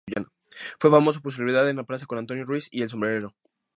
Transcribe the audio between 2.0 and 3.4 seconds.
con Antonio Ruiz "El Sombrerero".